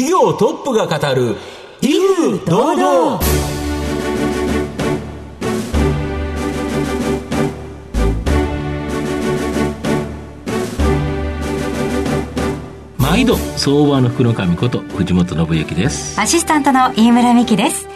[0.00, 1.36] 企業トップが語る
[1.82, 3.20] 威風堂々。
[12.96, 16.18] 毎度相場の福の神こと藤本信之です。
[16.18, 17.89] アシスタントの飯村美希です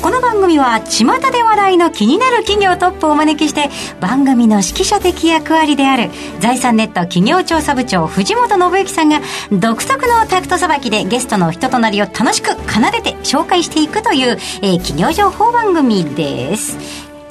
[0.00, 3.68] この番組は巷で話題の気になる企業トップをお招きして
[4.00, 9.20] 番組の指揮者的役割である財産ネット企業調査部長藤本信之さんが
[9.50, 16.76] 独特のタクトさばきでゲストの人となりを楽しく奏でて紹介していくという、えー、企業情報番組です。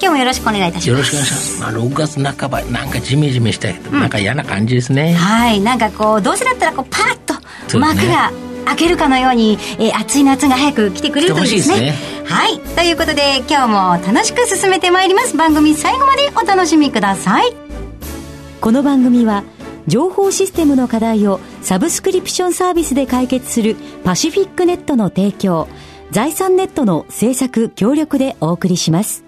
[0.00, 0.88] 日もよろしくお願いいたします。
[0.90, 1.60] よろしくお願いします。
[1.60, 5.14] まあ6月半ばなんかジメジメしたけど、うん、なんか嫌な感じですね。
[5.14, 5.60] はい。
[5.60, 7.18] なんかこうどうせだったらこうパッ
[7.66, 8.30] と幕が
[8.68, 12.60] 開けるかのように、えー、暑い夏が早く来てくれるといいですね、ね、はい。
[12.60, 15.36] ということで今日も楽しく進めてまいります。
[15.36, 17.52] 番組最後までお楽しみください。
[18.60, 19.44] この番組は
[19.86, 25.66] 情報システムの課題をサブスクリプションサービスで解決するパシフィックネットの提供
[26.10, 29.24] 財産ネットの制作協力でお送りします。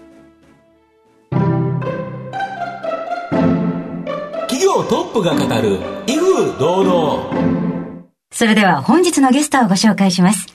[4.51, 7.70] 企業トップが語る威風堂々
[8.33, 10.47] それでは本日のゲストをご紹介します。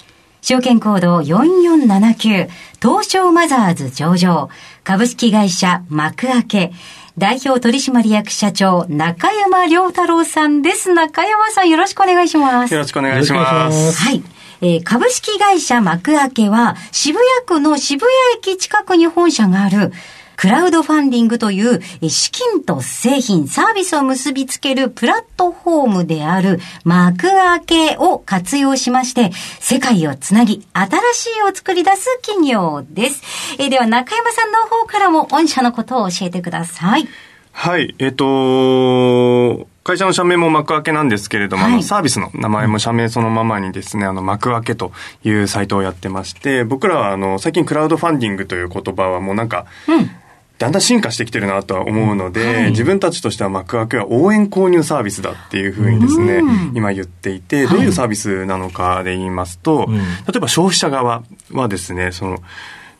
[0.41, 2.47] 証券コード4479
[2.81, 4.49] 東証マザーズ上場
[4.85, 6.71] 株式会社幕開け
[7.17, 10.93] 代表取締役社長中山良太郎さんです。
[10.93, 12.73] 中山さんよろしくお願いします。
[12.73, 14.01] よろしくお願いします。
[14.01, 14.23] はい。
[14.61, 18.11] えー、株式会社幕開けは渋谷区の渋谷
[18.53, 19.91] 駅近くに本社がある
[20.37, 33.21] クラウドファンディングという資金と製品、サービスを結びつけるプラットフォームである幕開けを活用しまして、世界をつなぎ、新しいを作り出す企業です。
[33.59, 37.07] えでは中山さんの方からも御社のことを教えてください。
[37.51, 44.91] はい、えっ、ー、と、会社の社名も幕開けなんですけれども、はい、あのサービスの名前も社名そのままにですね、あの幕開けと
[45.23, 50.09] いうサイトをやってまして、僕らはあの最近クラウドファンディングという言葉はもうなんか、うん
[50.57, 56.41] だんだん進化してきてるなとは思うので、はい、自分たちとしては幕開けは応援購入サービスだっていうふうにですね、
[56.73, 59.97] 今言っていて、どういうサービスなのかで言いますと、はい、例
[60.37, 62.37] えば消費者側はですね、その、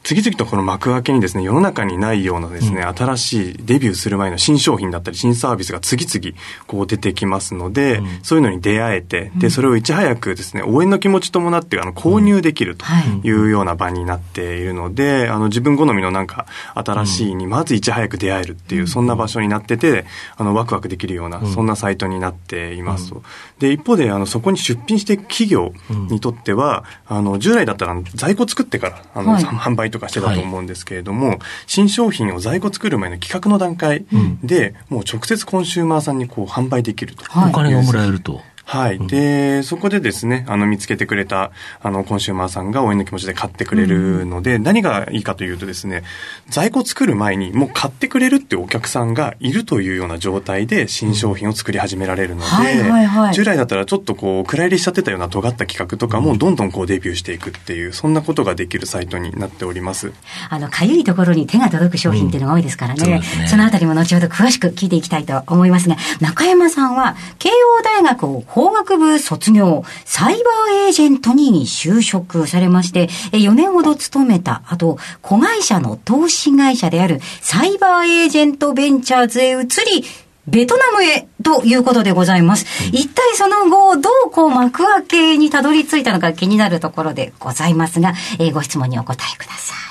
[0.05, 12.85] 次々とこの幕開けにですね、世の中にないようなですね、うん、新しいデビューする前の新商品だったり、新サービスが次々こう出てきますので、うん、そういうのに出会えて、で、それをいち早くですね、応援の気持ち伴ってあの購入できると
[13.23, 13.35] い。
[13.35, 16.45] うような場になっているので、あの自分好みのなんか
[16.75, 20.05] 新しいにまずいち早く出会えるっていう、そんな場所になってて、
[20.37, 23.09] あのワクワクできるような、そんなサイトになっています。
[23.09, 23.23] と。
[23.59, 25.73] で、一方で、あの、そこに出品していく企業
[26.09, 34.05] にとっては、あの、従来だったら在庫作ってから、あの、はい、販売とかしてたと思うんですけれども、はい、新商品を在庫作る前の企画の段階
[34.43, 37.23] で、もう直接コンシューマーさんにこう販売できると。
[37.25, 38.41] お金がもらえると。
[38.67, 39.07] はい。
[39.07, 46.03] で、そこでですね、あの、見つけてくれた、あの、コンシューマーさんが応援の気持ちで買ってくれるので、うん、何がいいかというとですね、
[46.49, 60.11] 在庫作る前にもう買ってくれるってお客さんがいるというような状態で新商品を作り始められるので、従来だったらちょっとこう、暗入りしちゃってたような尖った企画とかもどんどんこうデビューしていくっていう、そんなことができるサイトになっております。
[60.49, 63.13] あの、かゆいところに手が届く商品っていうのが多いですからね。
[63.13, 63.47] うん、そね。
[63.47, 80.05] そのあたりも後ほど詳しく聞いていきたいと思いますが、中山さんは、慶応大学を法学部卒卒業、サイバーエージェントに就職されまして、4年ほど勤めた後、子会社の投資会社であるサイバーエージェントベンチャーズへ移り、
[80.47, 82.65] ベトナムへということでございます。
[82.91, 89.84] 一体その後、どうこう幕開けにたどり着いたのか気になるところでございますが、えー、ご質問にお答えください。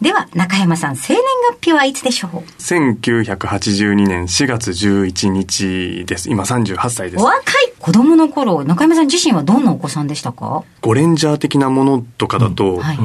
[0.00, 6.30] では、中山さん、生年月日はいつでしょう ?1982 年4月11日です。
[6.30, 7.20] 今38歳です。
[7.20, 10.62] お若い子供の頃、中山さん自身はどんなお子さんでしたか？
[10.82, 12.98] ゴレンジャー的なものとかだと、うんはい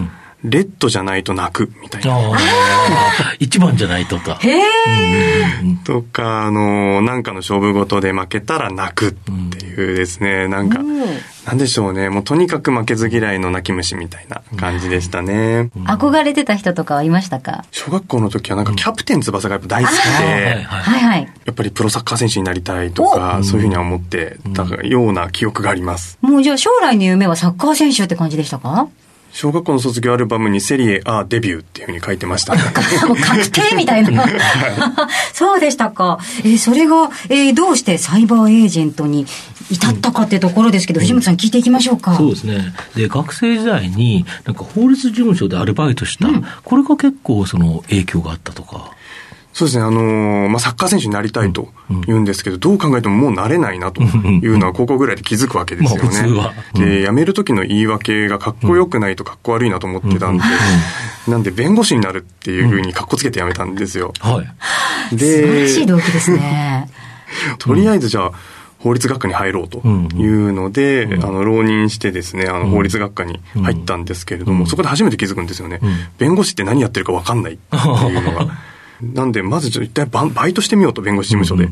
[0.44, 2.18] レッドじゃないと泣くみたいな。
[3.40, 4.38] 一番じゃないとか。
[4.42, 4.64] へえ。
[5.86, 10.80] とか、あの、なんかの勝負事で負けたら泣くっていうですね、なんか、
[11.46, 12.10] なんでしょうね。
[12.10, 15.70] もうとにかく負けず嫌いの泣き虫みたいな感じでしたね。
[15.86, 17.64] 憧れてた人とかはいましたか？
[17.72, 21.30] 小学校の時はなんかキャプテン翼がやっぱ大好きで、はいはい。
[21.46, 26.18] やっぱりプロサッカー選手になりたいとか、そういうふうには思ってたような記憶があります。
[26.22, 28.88] もうじゃあ将来の夢はサッカー選手って感じでしたか？
[29.34, 32.62] 小学校の卒業アルバムにセリエ A デビューっていうふうに書いてました、ね。
[33.08, 34.26] もう確定みたいな。
[35.34, 36.20] そうでしたか。
[36.40, 39.26] えー、それが、えー、どうしてサイバーエージェントに
[39.72, 42.16] 至ったかっていうところですけど、うん、藤本さん聞いていきましょうか。
[42.16, 42.76] そうですね。
[42.96, 48.92] で、学生時代に、なんか法律事務所でアルバイトした、うん、これが結構その影響があったとか。
[49.54, 51.70] そうですね、あのー、まあ、サッカー選手になりたいと
[52.08, 56.44] 言うんですけど、うん、どう考えてももうなれないなというのは高校ぐらいで気づくわけですよね。
[56.76, 60.44] うん、で、辞める時の言い訳がかっこよくないとかっこ悪いなと思ってたんで、
[61.28, 64.12] なんで弁護士になるっていうふうにかっこつけて辞めたんですよ。
[64.20, 64.42] は
[65.12, 65.16] い。
[65.16, 66.90] で、素晴らしい動機ですね。
[67.60, 68.32] とりあえずじゃあ、
[68.80, 75.80] 法律学科に入ろうというので、うんうん、あの、浪人してですね、あの、法律学科に入ったんですけれども、そこで初めて気づくんですよね。
[76.18, 77.80] 弁護士って何やってるか分かんないってい
[78.18, 78.48] うのが。
[79.02, 81.70] なんで、まず一体バイトしてみようと、弁護士事務所で。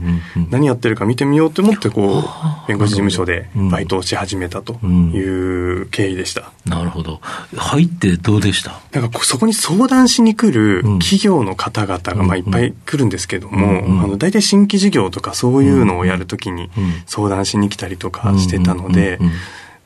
[0.50, 6.51] 何やってるか見てみようと思って、こう、弁護士事務所でバイトをし始めたという経緯でした。
[6.65, 7.21] なるほど。
[7.56, 8.79] 入ってどうでした？
[8.91, 16.69] なんかそこに相談しに来る企業の方々が、まあいっぱい来るんですけども、あの、大体新規事業とかそういうのをやるときに
[17.06, 19.19] 相談しに来たりとかしてたので、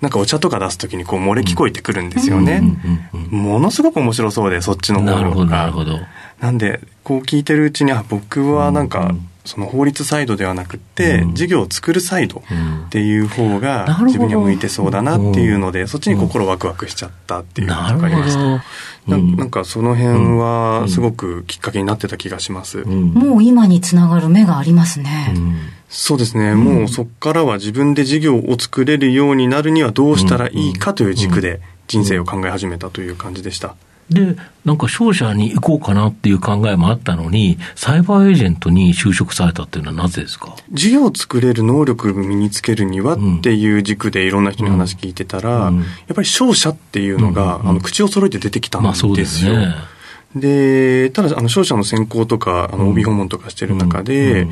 [0.02, 2.62] なんかお茶とか出すときにこう漏れ聞こえてくるんですよね。
[3.30, 5.12] ものすごく面白そうで、そっちの方が。
[5.16, 6.00] なるほど、なるほど。
[6.40, 9.16] なんで、こう聞いてるうちに、あ、僕はなんか、
[9.46, 12.42] その法律サイドではなくて、事業を作るサイド
[12.88, 18.64] っていう方が自分には向いてそうだなっていうので、そっちに心ワクワクしちゃったっていうのが分かりました。
[19.08, 22.84] なんかその辺はすごくきっかけになってた気がします。
[22.86, 25.32] もう今につながる目がありますね。
[25.90, 33.76] そうですね、もうそこからは自分で事業を作れるようになるにはどうしたらいいかという軸で人生を考え始めたという感じでした。
[34.10, 34.36] で、
[34.66, 40.56] なんか商社に行こうかなっていう考えもあったのに、サイバーエージェントに就職されたっていうのはなぜですか？
[40.72, 49.10] 事業を作れる能力を身につけるにはっていう軸でいろんな人に話聞いてたら、うんうん、やっぱり商社っていうのが、うん、あの口を揃えて出てきたんですよ。
[49.10, 49.76] まあ、ですね。
[50.36, 54.48] で、ただ、あの、商社の選考とか、あの、帯訪問とかしてる中で、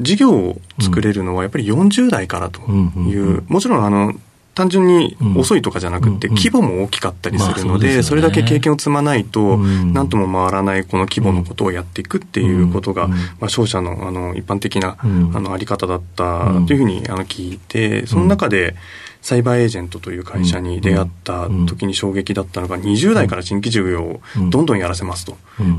[0.00, 4.14] 事業を作れるのはやっぱり40代からという、もちろんあの、
[4.54, 18.74] 単純に遅いとかじゃなくて、規模も大きかったりするので、それだけ経験を積まないと、なんとも回らないこの規模のことをやっていくっていうことが、まあ、商社のあの一般的なあのあり方だったというふうにあの聞いて、その中で、
[19.22, 24.20] サイバーエージェントという会社に出会った時に衝撃だったのが、20代から新規事業を
[24.50, 25.36] どんどんやらせますと。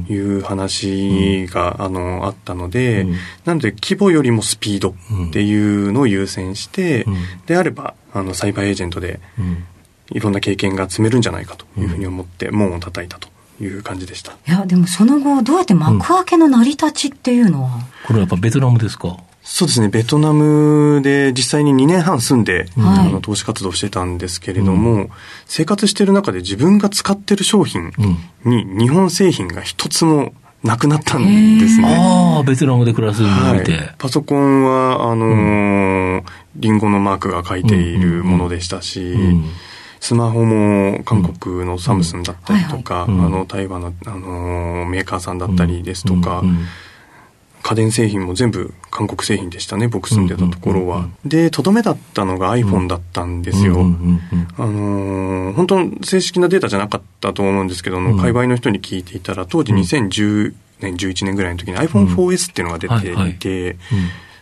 [0.09, 3.05] いう話が、あの、あったので、
[3.45, 4.95] なので規模よりもスピード
[5.29, 7.05] っていうのを優先して、
[7.45, 9.19] であれば、あの、サイバーエージェントで、
[10.11, 13.27] いろんな経験が積めるんじゃないかというふうに思って、門を叩いたと
[13.61, 14.31] いう感じでした。
[14.31, 17.71] いや、でもその後、どうやって幕開けの成り立ちっていうのは、
[18.05, 19.17] これはやっぱベトナムですか？
[19.45, 25.09] そうですね、ベトナムで実際に2年半住んで、はい、あの投資活動してたんですけれども、うん、
[25.45, 27.91] 生活してる中で自分が使ってる商品
[28.45, 31.93] に日本製品が一つもなくなったんですね。
[31.99, 35.33] ああ、ベトナムで暮らすにおいて、はい、パソコンは、あのー、う
[36.19, 36.23] ん、
[36.55, 39.17] リンゴのマークが書いているものでしたし、
[39.99, 46.41] スマホも韓国のサムスンだったりとか、あの台湾の、あのー、メーカーさんだったりですとか、
[47.63, 51.07] 家電製品も全部韓国製品でしたね、僕住んでたところは。
[51.25, 53.75] で、とどめだったのが iPhone だったんですよ。
[54.57, 63.77] あのー、本当正式なデータじゃなかったと思うんですけど、うん、海外の人に聞いていたら、当時2010年、11年ぐらいの時に iPhone4S っていうのが出ていて、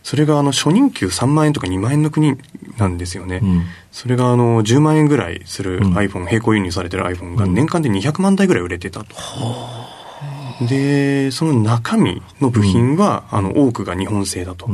[0.04, 2.36] それがあの初任給3万円とか2万円の国
[2.78, 3.40] なんですよね。
[3.44, 9.16] うん、それがあの10万円ぐらいする iPhone、うん、並行輸入されてる iPhone が年間で200万台ぐらい売れてたと。
[10.68, 14.72] で、その中身の部品は、うん、あの、多くが日本製だとい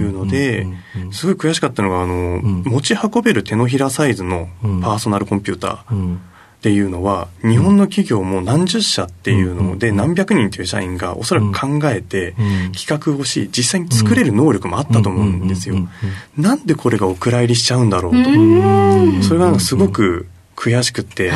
[0.00, 0.66] うので、
[1.10, 6.18] すごい悔しかったのが、あの、うん、持ち運べる手のひらサイズのパーソナルコンピューターっ
[6.62, 12.34] ていうのは、日本の企業も何十社っていうので、何百人という社員がおそらく考えて、
[12.76, 15.76] 企画をし、実際に作れる能力もあったと思うんですよ。
[16.36, 19.22] なんでこれがお蔵入りしちゃうんだろうと。
[19.24, 21.32] それがすごく悔しくて、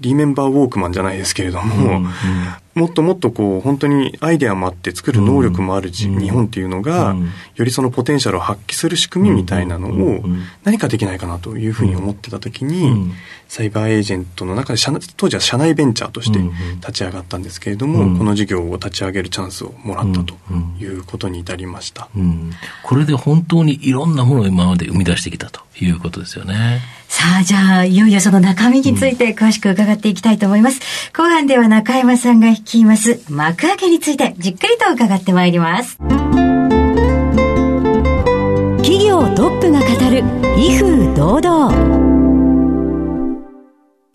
[0.00, 2.06] リメンバーウォークマンじゃないですけれども、
[2.74, 7.16] もっともっとこう本当にアイデアもあって作る能力もある日本っていうのが、
[7.56, 10.22] よりそのポテンシャルを発揮する仕組みみたいなのを
[10.64, 13.12] 何かできないかなというふうに思ってた時に、
[13.48, 14.80] サイバーエージェントの中で
[15.16, 16.38] 当時は社内ベンチャーとして
[16.76, 20.34] 立ち上がったんですけれども、この事業を立ち上げるチャンスをもらったと
[20.78, 22.08] いうことに至りました。
[22.84, 26.80] これで本当にいろんなものを今まで生み出してきたということですよね。
[27.08, 30.80] さあ、じゃあ、いよいよその中身について詳しく伺っていきたいと思います。
[31.12, 35.96] 後半では中山さんが率います幕開けについてじっくりと伺ってまいります。
[38.78, 40.22] 企業トップが語る
[40.58, 42.00] 威風堂々。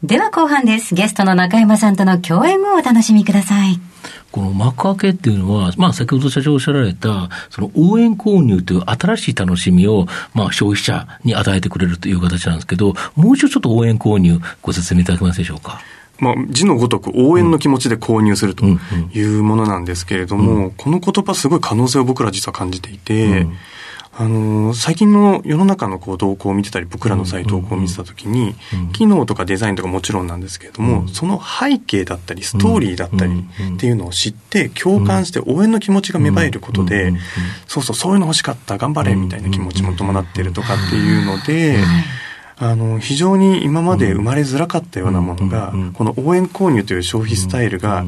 [0.04, 0.94] では後半です。
[0.94, 3.80] ゲストの中山さんとの共演をお楽しみください。
[4.32, 15.80] この幕開けっていうのは、まあ先ほど社長おっしゃられた、その応援購入という新しい楽しみを、まあ消費者に与えてくれるという形なんですけど、もう一度ちょっと応援購入ご説明いただけますでしょうか？
[16.20, 23.48] まあ、字のごとく応援の気持ちで購入するというものなんですけれども、この言葉すごい可能性を僕ら実は感じていて、
[24.18, 28.56] あの最近の世の中のこう動向を見てたり、僕らのサイトをこう見てたときに、
[28.94, 33.46] 機能とかデザインとかもちろんなんですけれども、その背景だったり、ストーリーだったり
[33.76, 37.14] っていうのを知って、共感して応援の気持ちが芽生えることで、
[37.68, 41.78] そうそう、そういうの欲しかった、頑張れみたいな気持ちも伴ってるとかっていうので、
[42.58, 48.06] あの、非常に今まで生まれづらかったようなものが、この応援購入という消費スタイルが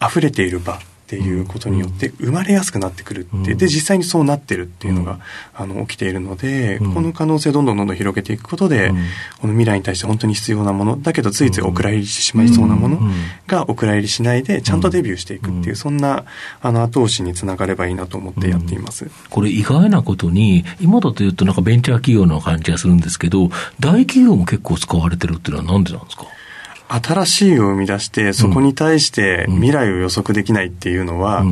[0.00, 0.78] 溢れている場
[1.08, 5.20] っていうことによって生まれやすくなってくるって、で、実際にそうなってるっていうのが、
[5.54, 8.92] あの、起きているので、この可能性をどんどんどんどん広げていくことで、
[9.40, 13.00] この未来に対して本当に必要なもの、だけどついついお蔵入りしてしまいそうなもの
[13.46, 16.24] がお蔵入りしないで、ちゃんとデビューしていくっていう、そんな、
[16.60, 19.10] あの、後押しにつながればいいなと思ってやっています。
[19.30, 23.48] これ意外なことに、今だと言うとなんかベンチャー企業の感じがするんですけど、
[23.80, 26.26] 大企業も結構使われてるっていうのはなんでなんですか？
[26.88, 31.44] 新しいを生み出して、そこに対して未来を予測できないっていうのは、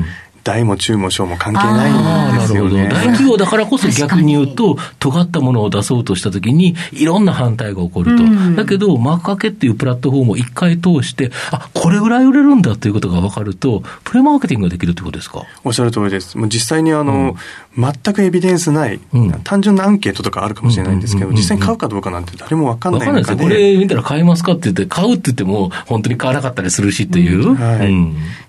[0.46, 2.88] 大も中も小も関係ないんですよね。
[2.88, 8.22] 大企業だからこそ逆に言うと、尖ったものを出そうとしたときに、いろんな反対が起こると。
[8.22, 15.42] うん、だけど、マークかけっていうプラットフォームを一回通して、あ、これぐらい売れるんだということが分かると、プレマーケティングができるってことですか？
[15.64, 16.38] おっしゃる通りです。
[16.38, 17.36] もう実際にあの、
[17.76, 23.24] うん、全くエビデンスない、うん、単純なアンケートとかあるかもしれないんですけど、実際に買うかどうかなんて誰も分かんない中で。
[23.24, 23.58] かんないですよ。
[23.58, 27.54] これ見たら買いますかって言って、買うって言っても、本当に買わなかったりするしっていう。
[27.56, 27.88] はい、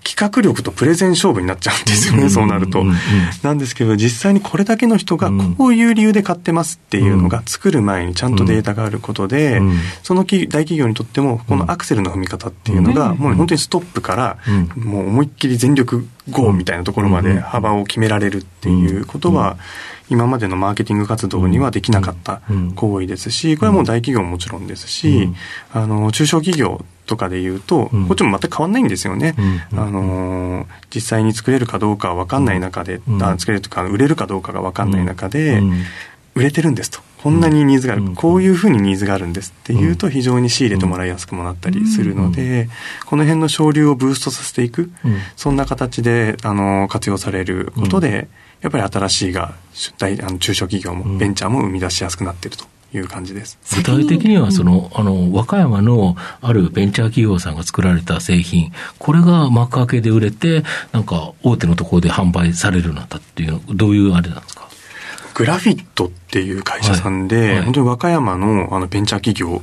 [0.04, 2.84] 企画力とプレゼン勝負になっちゃうんですよね、そうなると。
[3.42, 9.60] なんですけど、実際にこれだけの人がこういう理由で買ってますっていうのが作る前にちゃんとデータがあることで、
[10.02, 14.38] その大企業にとっても、このアクセルの踏み方っていうのが、もう本当にストップから、
[14.76, 19.56] もう思いっきり全力 GO みたいなところまで幅を決められるっていうことは、
[20.10, 22.40] 今までのマーケティング活動にはできなかった
[22.76, 25.30] 行為ですし、これはもう大企業ももちろんですし、
[25.72, 29.34] あの、中小企業とかで言うと、こっちも全く変わんないんですよね。
[29.72, 35.60] あの、実際に作れるかどうかは分かんない中で、あ作れるとか、売れるかどうかが分かんない中で、
[36.36, 37.00] 売れてるんですと。
[37.22, 42.68] こんなにニーズがある、こういうふうにニーズがあるんですっていうと非常に仕入れてもらいやすくもなったりするので、
[43.06, 44.92] この辺の省流をブーストさせていく、
[45.36, 48.28] そんな形であの活用されることで、
[48.60, 49.54] やっぱり新しいが
[49.98, 52.66] 大あの中小企業もベンチャーも生み出しやすくなっていると。
[52.92, 53.58] いう感じです。
[53.76, 64.68] 具体的にはその、あの和歌山のあるベンチャー企業さんが作られた製品、これが幕開けで売れて、なんか大手のところで販売されるようになったっていう、どういうあれなんですか？
[65.34, 67.48] グラフィットっていう会社さんで、はい。
[67.50, 69.62] はい、本当に和歌山のあのベンチャー企業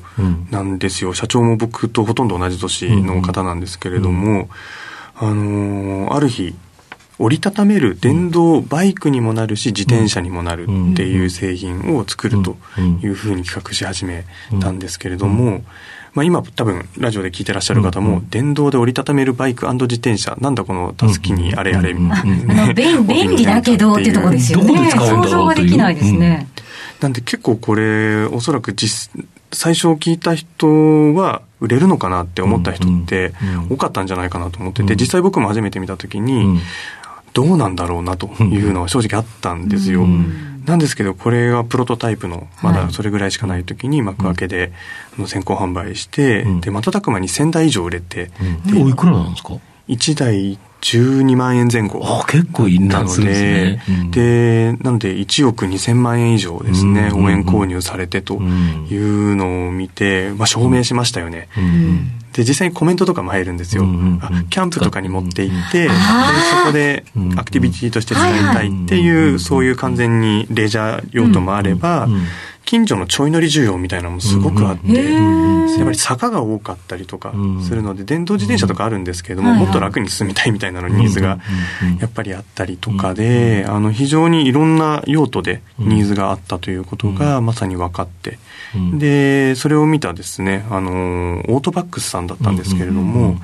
[0.50, 4.48] なんですよ、うん、社長も僕とほとんど同じ年の方なんですけれども、
[5.22, 6.55] うん、あのある日
[7.17, 12.57] 折りたためる電動バイクにもなるし自転車にもなるっていう製品を作ると
[13.01, 14.25] いうふうに企画し始め
[14.60, 15.63] たんですけれども、
[16.13, 24.13] まあ、今多分ラジオで聞いてらっしゃる方も、電動で折りたためるバイク自転車なんだこのたすきにあれあれみたいな、便利だけどっていう。
[24.13, 24.91] ところですよね。
[24.91, 26.48] 想像ができないですね、
[27.01, 29.12] なんで結構これおそらく実
[29.51, 33.34] 最初聞いた人は売れるのかなって思った人って
[33.69, 36.60] 多かったんじゃないかなと思ってて、実際僕も初めて見た時に、
[37.36, 40.08] どうなんだろうなというのは正直あったんですよ。
[40.65, 44.72] なんですけど、これはプロトタイプの、まだそれぐらいしかない時に幕開けで、
[45.27, 48.32] 先行販売して、で、瞬く間に1000台以上売れて。
[48.65, 49.58] で、おいくらなんですか
[49.89, 52.00] ?1 台12万円前後。
[52.04, 53.80] あ結構いいなので、
[54.12, 61.48] で、なので1億2000万円以上ですね、応援購入されてというのを見て、まあ、証明しましたよね。
[62.34, 63.84] で、実際にコメントとかも入るんですよ。
[64.51, 72.08] キャンプとかに持って行って、でそこでアクティビティとして使いたいっていう、そういう完全にレジャー用途もあれば、
[72.65, 81.39] 近所のちょい乗り需要みたいなのもすごくあって、やっぱり坂が多かったりとかするので、電動自転車とかあるんですけれども、もっと楽に進みたいみたいなのニーズが
[82.00, 88.39] やっぱりあったりとかで、あの非常にいろんな用途でニーズがあったということがまさに分かって、
[88.98, 93.38] で、それを見たですね、あの、オートバックスさんだったんですけれども、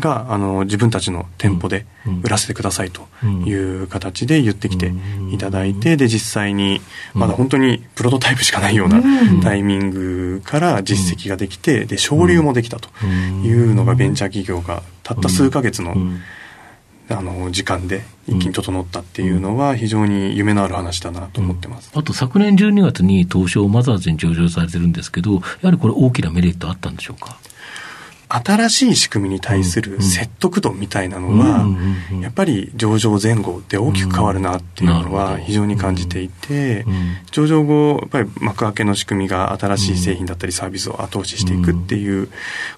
[0.00, 1.86] があの自分たちの店舗で
[2.22, 4.92] 売らせてくださいという形で言ってきて
[5.32, 6.80] いただいてで実際に
[7.14, 9.02] まだ本当にプロトタイプしかないような
[9.42, 15.94] タイミングから実績ができてで省流もできたというのがベンチャー企業がたった数ヶ月の
[17.08, 27.38] あの時間で一気に整ったっていうのは非常に夢のある話だなと思ってます、あと昨年12月に東証マザーズに上場されてるんですけどやはりこれ大きなメリットあったんでしょうか？
[28.28, 31.66] 新しい仕組みに対する説得度みたいなのは、
[32.20, 36.84] やっぱり上場前後で大きく変わるなっていうのは非常に感じていて、
[37.30, 42.28] 上場後、やっぱり幕開けの仕組みが新しい製品だったりサービスを後押ししていくっていう、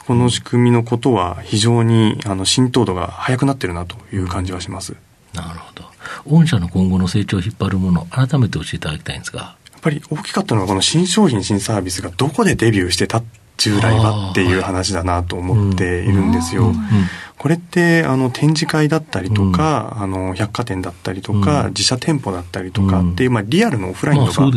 [0.07, 4.97] この仕組みのことは非常にあの浸透度が速くなってるなという感じはします。
[5.35, 5.85] なるほど。
[6.27, 9.57] 御社の今後の成長を引っ張るもの、改めて教えていただきたいんですが。
[9.73, 13.23] やっぱり大きかったのはこの新商品、新サービスがどこでデビューしてた
[13.59, 16.73] 従来はっていう話だなと思っているんですよ。
[17.37, 24.51] これってあの展示会だったりとか、あの百貨店だったりとか、自社店舗だったりとかっていう、まあ、リアルのオフラインとか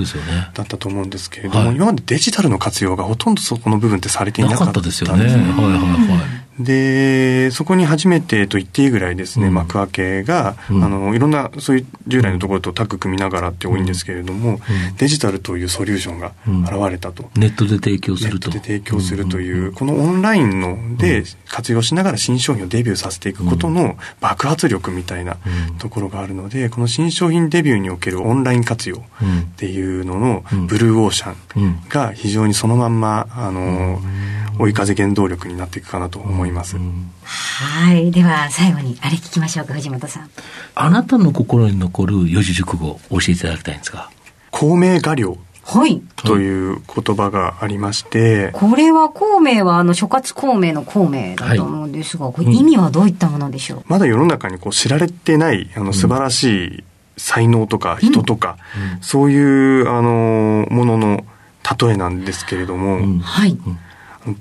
[0.54, 5.26] だったと思うんですけれども、今までデジタルの活用がほとんどそこの部分ってされていなかったですよね。
[5.26, 17.30] はいはいはいで、そこに初めてと言っていいぐらいですね、うん、幕開けが、うん、あの、いろんな、そういう従来のところとタッグ組みながらって多いんですけれども、うん、デジタルというソリューションが現れたと。
[17.36, 18.50] ネットで提供すると。
[18.50, 25.38] ネットで提供するという、このオンラインので活用しながら新商品をデビューさせていくことの爆発力みたいな
[25.80, 29.02] ところがあるので、この新商品デビューにおけるオンライン活用っ
[29.58, 34.02] ていうののブルーオーシャンが非常にそのまんま、あの、
[34.62, 36.78] 追い風原動力になっていくかなと思います。
[37.24, 38.12] はい。
[38.12, 40.30] では、最後に、あれ聞きましょうか、藤本さん。
[40.76, 44.10] あなたの心に残る四字熟語を教えていただきたいんですが。
[44.52, 45.38] 公明画量。
[45.64, 46.02] はい。
[46.16, 48.52] という言葉がありまして。
[48.54, 56.84] これは孔明はあの諸葛孔明の孔明だと思うんですが、はい、これ意味はどういったものでしょう、うん、まだ世の中にこう知られてないあの素晴らしい
[57.18, 58.58] 才能とか人とか、
[58.96, 61.26] うん、そういうあのものの
[61.80, 63.58] 例えなんですけれども、うん、はい。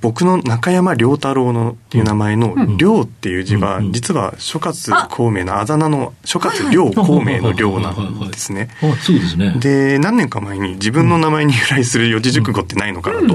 [0.00, 8.68] 僕の中山良太郎のっていう名前の「良」っていう字は実は諸葛孔明のあだ名の諸葛良孔明の良なんですね。
[9.00, 9.54] そうですね。
[9.58, 13.34] で何年か前に自分の名前に由来する四字熟語ってないのかなと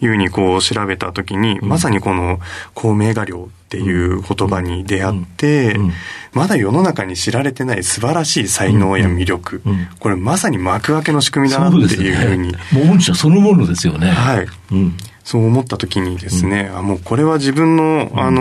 [0.00, 2.40] いうふうにこう調べた時にまさにこの
[2.74, 5.78] 孔明画良っていう言葉に出会って、
[6.32, 9.62] まだ世の中に知られてない素晴らしい才能や魅力、
[9.98, 12.52] これまさに幕開けの仕組みだなっていうふうに。
[12.72, 14.10] もう御社そのものですよね。
[14.10, 14.46] はい。
[15.28, 18.40] そう思った時にですね、うん、あもうこれは自分の、あの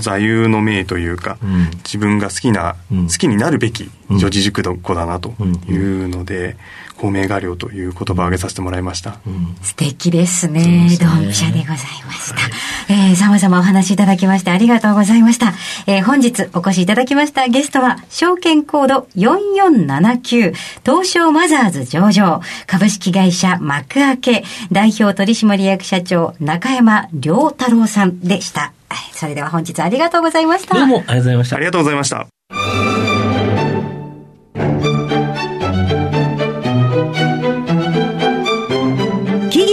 [0.00, 5.34] 座右の銘というか、うん、自分が好きな、好きになるべき女児塾子だなと
[5.68, 6.56] いうので、
[7.00, 9.20] 公明画量という言葉を挙げさせてもらいました。
[9.26, 10.98] うん、素敵ですね。
[11.00, 12.40] ドンピシャでございました。
[12.40, 15.54] はい、えー、様々お話しいただきましてありがとうございました。
[15.86, 20.52] えー、本日お越しいただきましたゲストは、証券コード4479、
[20.84, 28.74] 東証マザーズ上場、株式会社幕開け、代表取締役社長、中山良太郎さんでした。
[29.12, 30.74] それでは本日ありがとうございました。
[30.74, 31.56] どうもありがとうございました。
[31.56, 32.26] ありがとうございました。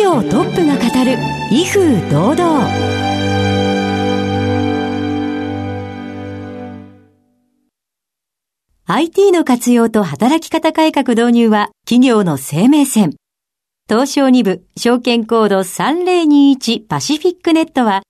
[0.07, 1.17] 業トップが語る
[1.51, 2.69] 威風堂々
[8.85, 13.15] ？IT の活用と働き方改革導入は企業の生命線。
[13.89, 18.03] 東証2部証券コード3021パシフィックネットは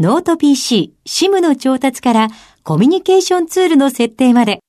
[0.00, 2.28] ノート PC、SIM の調達から
[2.62, 4.60] コミュニケーションツールの設定まで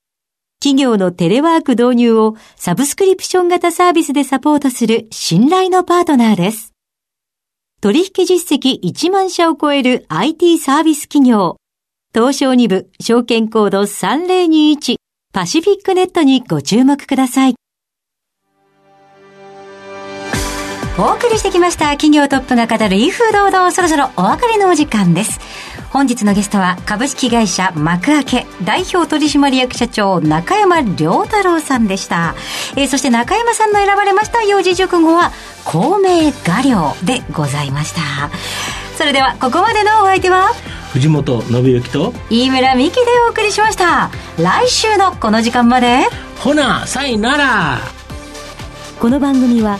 [0.62, 6.74] 企業のテレワーク導入をサブスクリプション型サービスでサポートする信頼のパートナーです。
[7.80, 11.56] 取引実績1万社を超える IT サービス企業。
[12.14, 14.98] 東証2部証券コード3021
[15.32, 17.56] パシフィックネットにご注目ください。
[20.98, 25.40] お送りしてきました企業トップが語る威風堂々そろそろお別れのお時間です。
[25.90, 32.34] 本日のゲストは株式会社幕開け代表取締役社長中山良太郎さんでした、
[32.78, 35.32] えー、そして中山さんの選ばれました幼児熟語は
[35.66, 38.30] 公明画量でございました。
[38.98, 40.50] それではここまでのお相手は
[40.94, 44.12] 藤本信之と飯村美希でお送りしました。
[44.38, 46.04] 来週のこの時間まで。
[46.40, 47.80] ほなさいなら。
[49.00, 49.80] この番組は